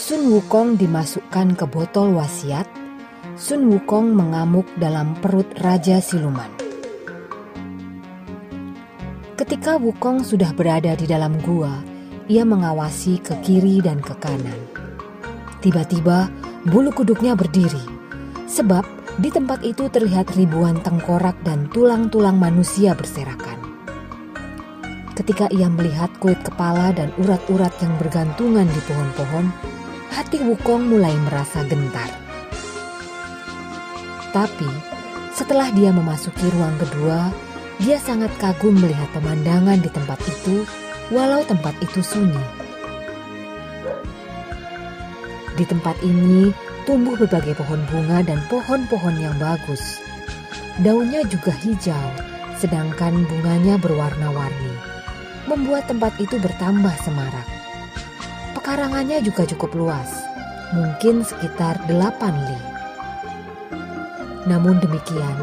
[0.00, 2.64] Sun Wukong dimasukkan ke botol wasiat,
[3.36, 6.48] Sun Wukong mengamuk dalam perut Raja Siluman.
[9.36, 11.84] Ketika Wukong sudah berada di dalam gua,
[12.32, 14.56] ia mengawasi ke kiri dan ke kanan.
[15.60, 16.32] Tiba-tiba
[16.64, 17.84] bulu kuduknya berdiri,
[18.48, 18.88] sebab
[19.20, 23.60] di tempat itu terlihat ribuan tengkorak dan tulang-tulang manusia berserakan.
[25.12, 29.76] Ketika ia melihat kulit kepala dan urat-urat yang bergantungan di pohon-pohon,
[30.10, 32.10] hati Wukong mulai merasa gentar.
[34.30, 34.70] Tapi
[35.30, 37.30] setelah dia memasuki ruang kedua,
[37.80, 40.66] dia sangat kagum melihat pemandangan di tempat itu,
[41.14, 42.44] walau tempat itu sunyi.
[45.56, 46.54] Di tempat ini
[46.84, 50.02] tumbuh berbagai pohon bunga dan pohon-pohon yang bagus.
[50.80, 52.08] Daunnya juga hijau,
[52.56, 54.74] sedangkan bunganya berwarna-warni,
[55.44, 57.59] membuat tempat itu bertambah semarak.
[58.70, 60.06] Pekarangannya juga cukup luas,
[60.70, 62.60] mungkin sekitar 8 li.
[64.46, 65.34] Namun demikian,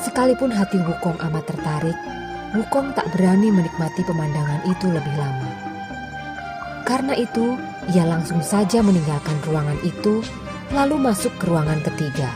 [0.00, 1.92] sekalipun hati Wukong amat tertarik,
[2.56, 5.52] Wukong tak berani menikmati pemandangan itu lebih lama.
[6.88, 7.60] Karena itu,
[7.92, 10.24] ia langsung saja meninggalkan ruangan itu,
[10.72, 12.32] lalu masuk ke ruangan ketiga.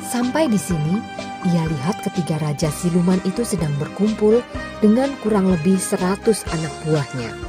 [0.00, 0.96] Sampai di sini,
[1.44, 4.40] ia lihat ketiga raja siluman itu sedang berkumpul
[4.80, 6.24] dengan kurang lebih 100
[6.56, 7.47] anak buahnya.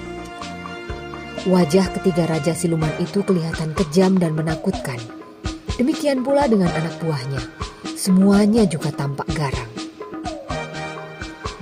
[1.48, 5.00] Wajah ketiga raja siluman itu kelihatan kejam dan menakutkan.
[5.80, 7.40] Demikian pula dengan anak buahnya.
[7.96, 9.72] Semuanya juga tampak garang.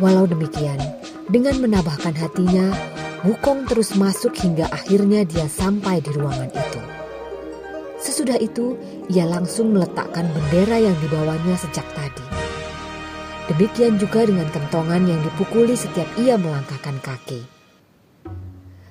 [0.01, 0.81] Walau demikian,
[1.29, 2.73] dengan menambahkan hatinya,
[3.25, 6.81] Wukong terus masuk hingga akhirnya dia sampai di ruangan itu.
[7.97, 8.77] Sesudah itu,
[9.09, 12.21] ia langsung meletakkan bendera yang dibawanya sejak tadi.
[13.49, 17.56] Demikian juga dengan kentongan yang dipukuli setiap ia melangkahkan kaki.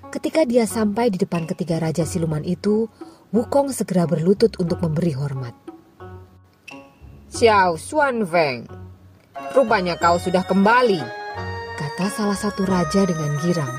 [0.07, 2.87] Ketika dia sampai di depan ketiga raja siluman itu,
[3.35, 5.51] Wukong segera berlutut untuk memberi hormat.
[7.27, 8.71] Xiao Xuan Feng,
[9.51, 11.03] rupanya kau sudah kembali,
[11.75, 13.75] kata salah satu raja dengan girang.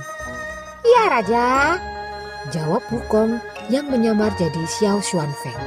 [0.83, 1.45] Iya raja,
[2.51, 3.39] jawab Wukong
[3.71, 5.63] yang menyamar jadi Xiao Xuan Feng.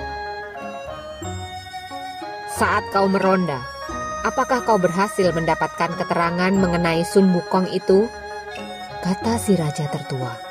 [2.53, 3.65] Saat kau meronda,
[4.29, 8.05] apakah kau berhasil mendapatkan keterangan mengenai Sun Wukong itu?
[9.01, 10.50] Kata si raja tertua.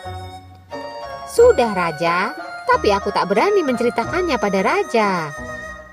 [1.29, 2.33] Sudah Raja,
[2.65, 5.29] tapi aku tak berani menceritakannya pada Raja.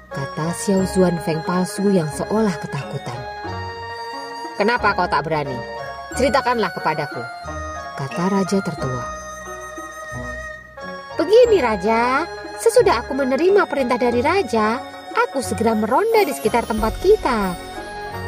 [0.09, 3.21] Kata Xiao Zuan Feng palsu yang seolah ketakutan.
[4.57, 5.53] Kenapa kau tak berani?
[6.17, 7.21] Ceritakanlah kepadaku.
[8.01, 9.05] Kata Raja tertua.
[11.21, 12.25] Begini Raja,
[12.57, 14.81] sesudah aku menerima perintah dari Raja,
[15.13, 17.53] aku segera meronda di sekitar tempat kita.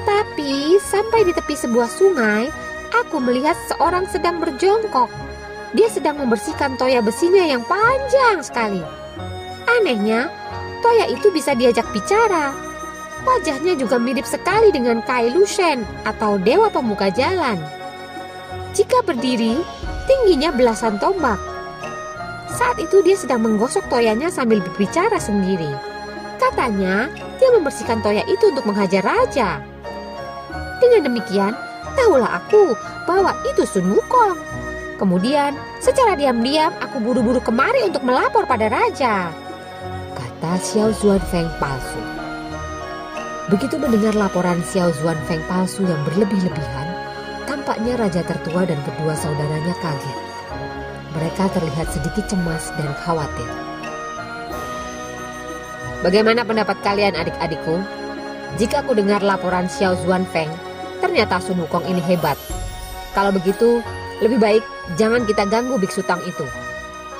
[0.05, 2.53] Tapi sampai di tepi sebuah sungai,
[2.93, 5.28] aku melihat seorang sedang berjongkok
[5.77, 8.81] dia sedang membersihkan toya besinya yang panjang sekali.
[9.69, 10.33] Anehnya,
[10.81, 12.57] toya itu bisa diajak bicara.
[13.27, 17.61] Wajahnya juga mirip sekali dengan Kai Lushen atau dewa pembuka jalan.
[18.73, 19.61] Jika berdiri,
[20.09, 21.37] tingginya belasan tombak.
[22.49, 25.69] Saat itu dia sedang menggosok toyanya sambil berbicara sendiri.
[26.41, 29.61] Katanya, dia membersihkan toya itu untuk menghajar raja.
[30.79, 31.53] Dengan demikian,
[31.99, 32.73] tahulah aku
[33.05, 34.39] bahwa itu Sun Wukong.
[34.99, 39.31] Kemudian, secara diam-diam aku buru-buru kemari untuk melapor pada raja.
[40.19, 42.03] Kata Xiao Zuan Feng palsu.
[43.47, 46.89] Begitu mendengar laporan Xiao Zuan Feng palsu yang berlebih-lebihan,
[47.47, 50.19] tampaknya raja tertua dan kedua saudaranya kaget.
[51.15, 53.51] Mereka terlihat sedikit cemas dan khawatir.
[56.03, 57.79] Bagaimana pendapat kalian adik-adikku?
[58.59, 60.51] Jika aku dengar laporan Xiao Zuan Feng,
[60.99, 62.35] ternyata Sun Wukong ini hebat.
[63.15, 63.79] Kalau begitu,
[64.19, 64.63] lebih baik
[64.97, 66.47] jangan kita ganggu biksu Tang itu,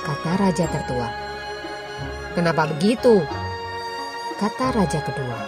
[0.07, 1.09] kata raja tertua.
[2.33, 3.21] Kenapa begitu?
[4.39, 5.39] Kata raja kedua.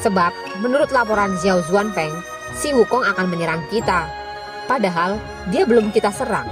[0.00, 2.14] Sebab menurut laporan Xiao Feng,
[2.56, 4.08] si Wukong akan menyerang kita.
[4.64, 5.20] Padahal
[5.52, 6.48] dia belum kita serang.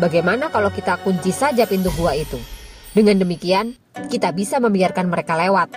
[0.00, 2.40] Bagaimana kalau kita kunci saja pintu gua itu?
[2.92, 3.76] Dengan demikian,
[4.08, 5.68] kita bisa membiarkan mereka lewat.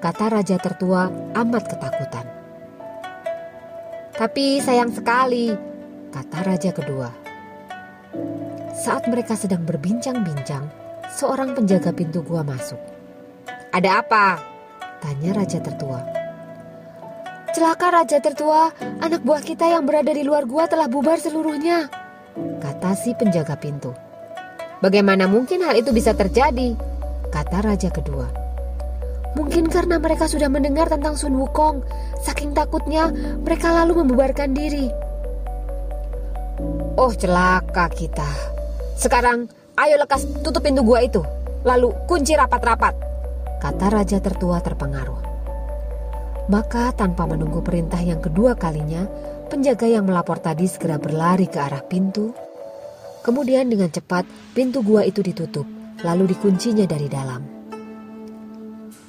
[0.00, 2.26] Kata raja tertua amat ketakutan.
[4.14, 5.73] Tapi sayang sekali,
[6.14, 7.10] kata raja kedua.
[8.70, 10.70] Saat mereka sedang berbincang-bincang,
[11.10, 12.78] seorang penjaga pintu gua masuk.
[13.74, 14.38] Ada apa?
[15.02, 15.98] Tanya Raja Tertua.
[17.50, 18.70] Celaka Raja Tertua,
[19.02, 21.90] anak buah kita yang berada di luar gua telah bubar seluruhnya.
[22.62, 23.90] Kata si penjaga pintu.
[24.78, 26.78] Bagaimana mungkin hal itu bisa terjadi?
[27.34, 28.30] Kata Raja kedua.
[29.34, 31.82] Mungkin karena mereka sudah mendengar tentang Sun Wukong.
[32.22, 33.10] Saking takutnya,
[33.42, 35.03] mereka lalu membubarkan diri.
[36.94, 38.30] Oh celaka kita.
[38.94, 41.26] Sekarang ayo lekas tutup pintu gua itu.
[41.66, 42.94] Lalu kunci rapat-rapat.
[43.58, 45.18] Kata Raja tertua terpengaruh.
[46.46, 49.10] Maka tanpa menunggu perintah yang kedua kalinya,
[49.50, 52.30] penjaga yang melapor tadi segera berlari ke arah pintu.
[53.26, 54.22] Kemudian dengan cepat
[54.54, 55.66] pintu gua itu ditutup,
[56.06, 57.42] lalu dikuncinya dari dalam.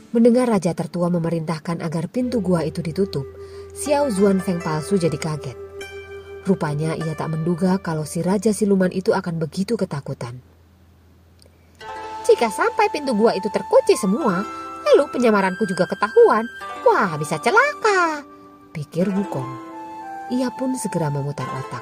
[0.09, 3.29] Mendengar Raja tertua memerintahkan agar pintu gua itu ditutup,
[3.77, 5.64] Xiao Zuan Feng palsu jadi kaget.
[6.45, 10.37] Rupanya ia tak menduga kalau si Raja Siluman itu akan begitu ketakutan.
[12.21, 14.45] Jika sampai pintu gua itu terkunci semua,
[14.85, 16.45] lalu penyamaranku juga ketahuan,
[16.85, 18.21] wah bisa celaka.
[18.77, 19.49] Pikir Wukong.
[20.37, 21.81] Ia pun segera memutar otak.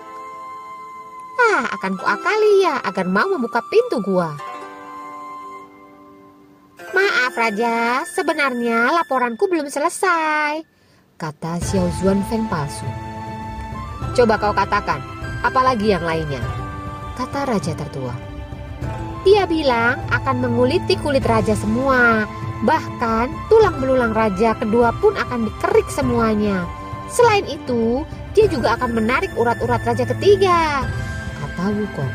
[1.44, 4.32] Ah, akan kuakali ya agar mau membuka pintu gua.
[6.96, 10.64] Maaf Raja, sebenarnya laporanku belum selesai.
[11.20, 13.13] Kata Xiao Zuan Feng palsu.
[14.14, 15.02] Coba kau katakan,
[15.42, 16.42] apalagi yang lainnya?
[17.18, 18.14] Kata raja tertua.
[19.26, 22.30] Dia bilang akan menguliti kulit raja semua.
[22.62, 26.62] Bahkan tulang belulang raja kedua pun akan dikerik semuanya.
[27.10, 28.06] Selain itu,
[28.38, 30.86] dia juga akan menarik urat-urat raja ketiga.
[31.42, 32.14] Kata Wukong.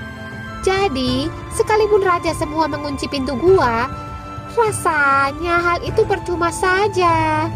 [0.63, 1.27] Jadi,
[1.59, 3.91] sekalipun raja semua mengunci pintu gua,
[4.55, 7.47] rasanya hal itu percuma saja.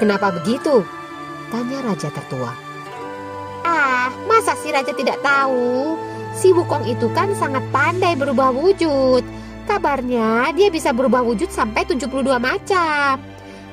[0.00, 0.84] Kenapa begitu?
[1.50, 2.50] Tanya Raja tertua.
[3.62, 5.94] Ah, masa si Raja tidak tahu?
[6.36, 9.22] Si Wukong itu kan sangat pandai berubah wujud.
[9.66, 13.18] Kabarnya dia bisa berubah wujud sampai 72 macam.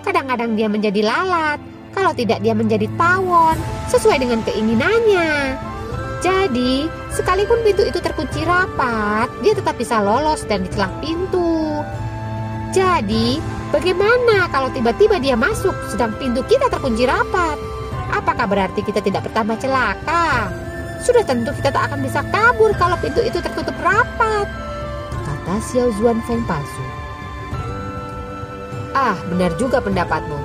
[0.03, 1.61] Kadang-kadang dia menjadi lalat,
[1.93, 3.55] kalau tidak dia menjadi tawon,
[3.87, 5.55] sesuai dengan keinginannya.
[6.23, 11.83] Jadi, sekalipun pintu itu terkunci rapat, dia tetap bisa lolos dan dicelah pintu.
[12.73, 13.37] Jadi,
[13.73, 17.57] bagaimana kalau tiba-tiba dia masuk sedang pintu kita terkunci rapat?
[18.13, 20.53] Apakah berarti kita tidak bertambah celaka?
[21.01, 24.45] Sudah tentu kita tak akan bisa kabur kalau pintu itu tertutup rapat.
[25.25, 26.85] Kata Xiao Zuan Feng palsu.
[28.93, 30.37] Ah, benar juga pendapatmu.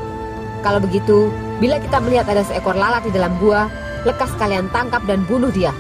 [0.65, 1.29] Kalau begitu,
[1.61, 3.69] bila kita melihat ada seekor lalat di dalam gua,
[4.09, 5.71] lekas kalian tangkap dan bunuh dia.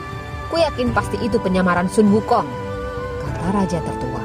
[0.52, 2.46] Ku yakin pasti itu penyamaran Sun Wukong.
[3.24, 4.22] Kata Raja tertua.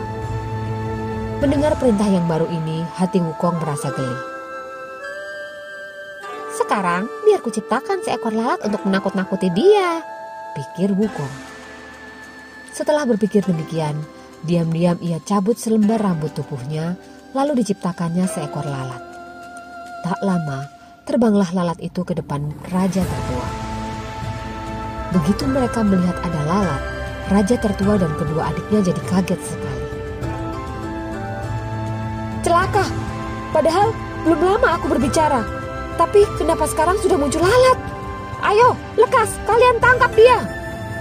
[1.40, 4.19] Mendengar perintah yang baru ini, hati Wukong merasa geli.
[6.54, 10.06] Sekarang biar kuciptakan seekor lalat untuk menakut-nakuti dia,
[10.54, 11.34] pikir Wukong.
[12.74, 13.98] Setelah berpikir demikian,
[14.45, 16.94] diam-diam ia cabut selembar rambut tubuhnya,
[17.34, 19.01] lalu diciptakannya seekor lalat.
[20.06, 20.69] Tak lama,
[21.10, 23.50] terbanglah lalat itu ke depan Raja Tertua.
[25.13, 26.81] Begitu mereka melihat ada lalat,
[27.30, 29.83] Raja Tertua dan kedua adiknya jadi kaget sekali.
[32.44, 32.84] Celaka,
[33.56, 33.95] padahal
[34.28, 35.42] belum lama aku berbicara.
[35.95, 37.80] Tapi kenapa sekarang sudah muncul lalat?
[38.44, 40.44] Ayo, lekas, kalian tangkap dia,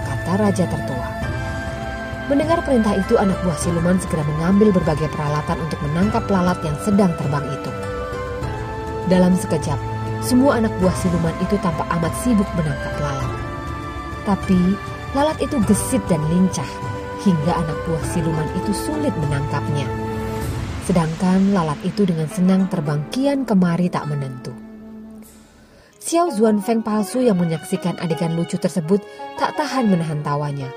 [0.07, 1.07] kata Raja Tertua.
[2.31, 7.11] Mendengar perintah itu, anak buah siluman segera mengambil berbagai peralatan untuk menangkap lalat yang sedang
[7.19, 7.71] terbang itu.
[9.11, 9.75] Dalam sekejap,
[10.23, 13.31] semua anak buah siluman itu tampak amat sibuk menangkap lalat.
[14.23, 14.79] Tapi,
[15.11, 16.71] lalat itu gesit dan lincah,
[17.27, 19.83] hingga anak buah siluman itu sulit menangkapnya.
[20.83, 24.51] Sedangkan lalat itu dengan senang terbang kian kemari tak menentu.
[26.03, 28.99] Xiao Zuan Feng palsu yang menyaksikan adegan lucu tersebut
[29.39, 30.67] tak tahan menahan tawanya.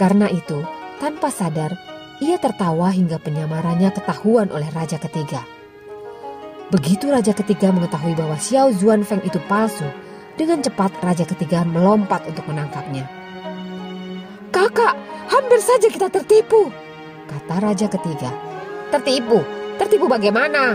[0.00, 0.64] Karena itu,
[0.96, 1.76] tanpa sadar,
[2.24, 5.44] ia tertawa hingga penyamarannya ketahuan oleh Raja Ketiga.
[6.72, 9.84] Begitu Raja Ketiga mengetahui bahwa Xiao Zuan Feng itu palsu,
[10.40, 13.04] dengan cepat Raja Ketiga melompat untuk menangkapnya.
[14.48, 14.96] Kakak,
[15.28, 16.72] hampir saja kita tertipu,
[17.28, 18.49] kata Raja Ketiga.
[18.90, 19.38] Tertipu?
[19.78, 20.74] Tertipu bagaimana?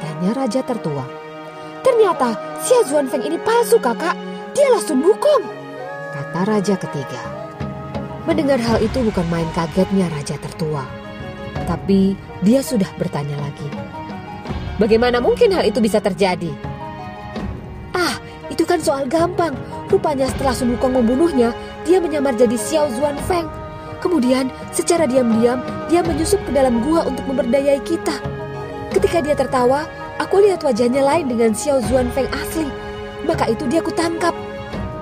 [0.00, 1.20] Tanya Raja Tertua.
[1.80, 4.14] Ternyata Xia Zuan Feng ini palsu kakak.
[4.52, 5.44] Dialah Sun Wukong.
[6.10, 7.22] Kata raja ketiga.
[8.28, 10.84] Mendengar hal itu bukan main kagetnya raja tertua.
[11.64, 13.66] Tapi dia sudah bertanya lagi.
[14.76, 16.52] Bagaimana mungkin hal itu bisa terjadi?
[17.96, 18.18] Ah,
[18.52, 19.56] itu kan soal gampang.
[19.88, 21.56] Rupanya setelah Sun Wukong membunuhnya,
[21.88, 23.48] dia menyamar jadi Xiao Zuan Feng.
[24.10, 28.18] Kemudian, secara diam-diam, dia menyusup ke dalam gua untuk memberdayai kita.
[28.90, 29.86] Ketika dia tertawa,
[30.20, 32.68] Aku lihat wajahnya lain dengan Xiao Zuan Feng asli.
[33.24, 34.36] Maka itu dia kutangkap.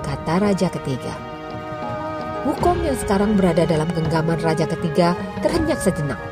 [0.07, 1.11] Kata raja ketiga.
[2.47, 6.23] Wukong yang sekarang berada dalam genggaman raja ketiga terhenyak sejenak.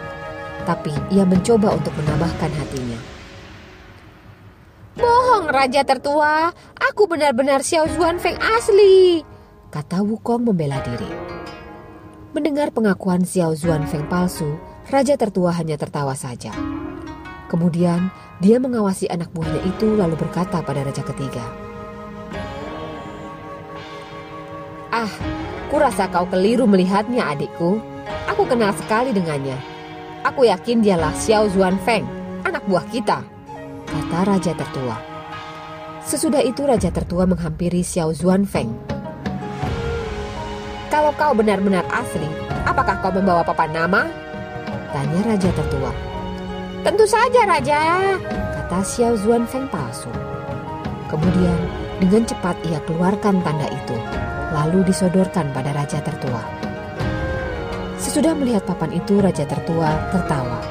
[0.62, 2.99] Tapi ia mencoba untuk menambahkan hatinya.
[5.02, 9.21] Bohong raja tertua, aku benar-benar Xiao Zuan Feng asli,
[9.68, 11.25] kata Wukong membela diri.
[12.37, 14.61] Mendengar pengakuan Xiao Zuan Feng palsu,
[14.93, 16.52] raja tertua hanya tertawa saja.
[17.49, 18.12] Kemudian
[18.45, 21.40] dia mengawasi anak buahnya itu lalu berkata pada raja ketiga.
[24.93, 25.09] Ah,
[25.73, 27.81] kurasa kau keliru melihatnya adikku.
[28.28, 29.57] Aku kenal sekali dengannya.
[30.21, 32.05] Aku yakin dialah Xiao Zuan Feng,
[32.45, 33.25] anak buah kita,
[33.88, 35.00] kata raja tertua.
[36.05, 38.96] Sesudah itu raja tertua menghampiri Xiao Zuan Feng.
[40.87, 42.31] Kalau kau benar-benar asli,
[42.62, 44.07] apakah kau membawa papan nama?
[44.95, 45.90] Tanya raja tertua.
[46.87, 50.09] Tentu saja raja, kata Xiao Zuan Feng palsu.
[51.11, 51.59] Kemudian
[51.99, 53.99] dengan cepat ia keluarkan tanda itu
[54.55, 56.43] lalu disodorkan pada raja tertua.
[57.99, 60.62] Sesudah melihat papan itu, raja tertua tertawa.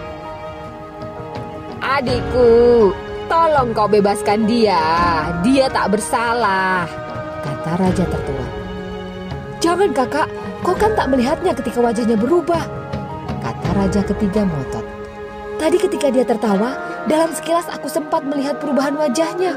[1.83, 2.95] Adikku,
[3.27, 4.79] tolong kau bebaskan dia.
[5.43, 6.87] Dia tak bersalah,
[7.43, 8.64] kata raja tertua.
[9.75, 10.27] Jangan kakak,
[10.63, 12.63] kau kan tak melihatnya ketika wajahnya berubah,
[13.43, 14.87] kata raja ketiga melotot.
[15.59, 16.79] Tadi ketika dia tertawa,
[17.11, 19.51] dalam sekilas aku sempat melihat perubahan wajahnya.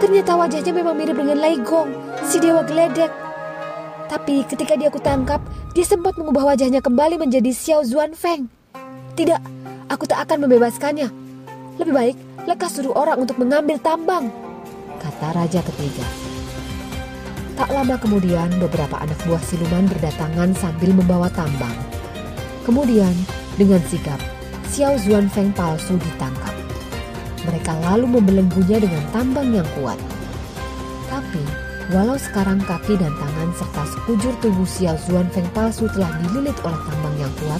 [0.00, 1.92] Ternyata wajahnya memang mirip dengan Laigong,
[2.24, 3.12] si dewa geledek.
[4.08, 5.44] Tapi ketika dia kutangkap,
[5.76, 8.48] dia sempat mengubah wajahnya kembali menjadi Xiao Zuan Feng.
[9.12, 9.44] Tidak,
[9.92, 11.12] aku tak akan membebaskannya.
[11.76, 12.16] Lebih baik
[12.48, 14.32] lekas suruh orang untuk mengambil tambang,
[15.04, 16.29] kata raja ketiga.
[17.60, 21.76] Tak lama kemudian beberapa anak buah siluman berdatangan sambil membawa tambang.
[22.64, 23.12] Kemudian
[23.60, 24.16] dengan sigap,
[24.72, 26.56] Xiao Zuan Feng palsu ditangkap.
[27.44, 30.00] Mereka lalu membelenggunya dengan tambang yang kuat.
[31.12, 31.44] Tapi
[31.90, 36.80] Walau sekarang kaki dan tangan serta sekujur tubuh Xiao Zuan Feng palsu telah dililit oleh
[36.88, 37.58] tambang yang kuat,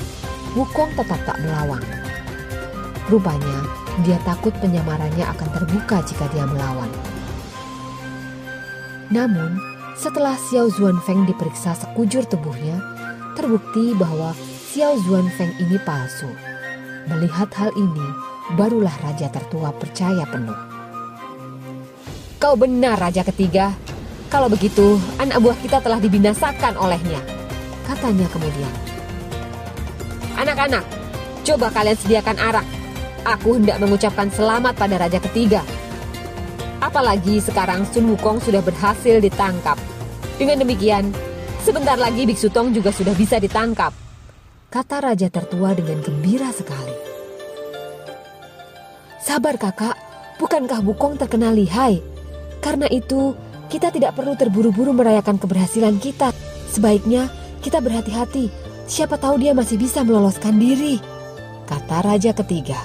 [0.57, 1.83] Wukong tetap tak melawan.
[3.11, 3.59] Rupanya,
[4.07, 6.89] dia takut penyamarannya akan terbuka jika dia melawan.
[9.11, 9.59] Namun,
[9.99, 12.79] setelah Xiao Zuan Feng diperiksa sekujur tubuhnya,
[13.35, 14.35] terbukti bahwa
[14.71, 16.31] Xiao Zuan Feng ini palsu.
[17.09, 18.07] Melihat hal ini,
[18.55, 20.57] barulah raja tertua percaya penuh.
[22.41, 23.75] Kau benar, raja ketiga.
[24.31, 27.21] Kalau begitu, anak buah kita telah dibinasakan olehnya.
[27.85, 28.75] Katanya kemudian.
[30.39, 30.85] Anak-anak,
[31.43, 32.67] coba kalian sediakan arak.
[33.27, 35.61] Aku hendak mengucapkan selamat pada raja ketiga.
[36.81, 39.77] Apalagi sekarang Sun Wukong sudah berhasil ditangkap.
[40.41, 41.13] Dengan demikian,
[41.61, 43.93] sebentar lagi Biksu Tong juga sudah bisa ditangkap.
[44.73, 46.97] Kata raja tertua dengan gembira sekali.
[49.21, 49.93] Sabar kakak,
[50.41, 52.01] bukankah Wukong terkenal lihai?
[52.65, 53.37] Karena itu,
[53.69, 56.33] kita tidak perlu terburu-buru merayakan keberhasilan kita.
[56.73, 57.29] Sebaiknya
[57.61, 58.49] kita berhati-hati.
[58.89, 60.97] Siapa tahu dia masih bisa meloloskan diri.
[61.69, 62.81] Kata raja ketiga.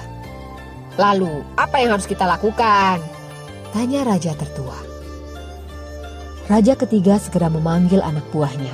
[1.00, 3.15] Lalu, apa yang harus kita lakukan?
[3.76, 4.72] Tanya raja tertua.
[6.48, 8.72] Raja ketiga segera memanggil anak buahnya.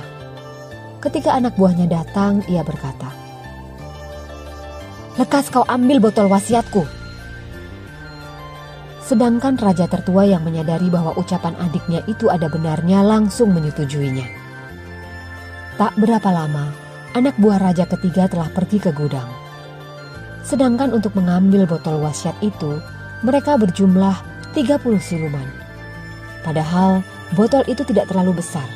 [1.03, 3.11] Ketika anak buahnya datang, ia berkata,
[5.19, 6.87] Lekas kau ambil botol wasiatku,
[9.03, 14.23] Sedangkan raja tertua yang menyadari bahwa ucapan adiknya itu ada benarnya langsung menyetujuinya.
[15.75, 16.71] Tak berapa lama,
[17.11, 19.27] anak buah raja ketiga telah pergi ke gudang.
[20.47, 22.79] Sedangkan untuk mengambil botol wasiat itu,
[23.19, 25.49] mereka berjumlah 30 siluman.
[26.45, 27.01] Padahal
[27.33, 28.69] botol itu tidak terlalu besar.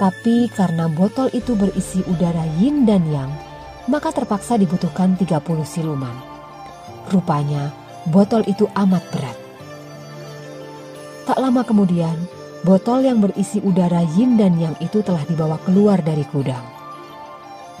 [0.00, 3.28] Tapi karena botol itu berisi udara yin dan yang,
[3.84, 6.16] maka terpaksa dibutuhkan 30 siluman.
[7.12, 7.68] Rupanya
[8.08, 9.38] botol itu amat berat.
[11.28, 12.16] Tak lama kemudian,
[12.64, 16.64] botol yang berisi udara yin dan yang itu telah dibawa keluar dari gudang.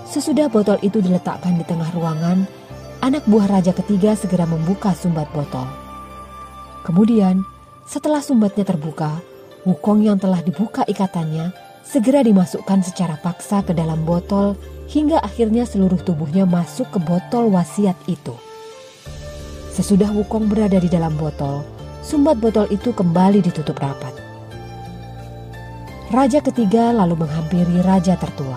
[0.04, 2.44] Sesudah botol itu diletakkan di tengah ruangan,
[3.00, 5.87] anak buah raja ketiga segera membuka sumbat botol.
[6.88, 7.44] Kemudian,
[7.84, 9.20] setelah sumbatnya terbuka,
[9.68, 11.52] Wukong yang telah dibuka ikatannya
[11.84, 14.56] segera dimasukkan secara paksa ke dalam botol
[14.88, 18.32] hingga akhirnya seluruh tubuhnya masuk ke botol wasiat itu.
[19.76, 21.60] Sesudah Wukong berada di dalam botol,
[22.00, 24.16] sumbat botol itu kembali ditutup rapat.
[26.08, 28.56] Raja ketiga lalu menghampiri raja tertua.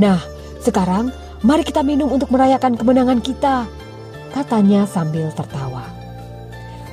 [0.00, 0.20] Nah,
[0.64, 1.12] sekarang
[1.44, 3.68] mari kita minum untuk merayakan kemenangan kita,
[4.32, 5.95] katanya sambil tertawa.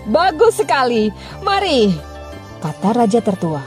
[0.03, 1.07] Bagus sekali,
[1.39, 1.95] mari,
[2.59, 3.63] kata raja tertua.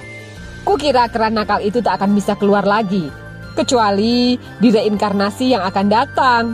[0.69, 3.09] Kukira keran nakal itu tak akan bisa keluar lagi,
[3.57, 6.45] kecuali di reinkarnasi yang akan datang.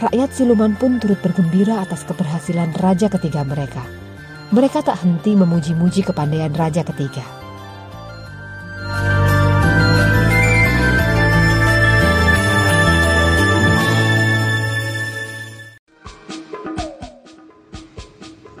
[0.00, 3.82] Rakyat siluman pun turut bergembira atas keberhasilan raja ketiga mereka.
[4.54, 7.39] Mereka tak henti memuji-muji kepandaian raja ketiga.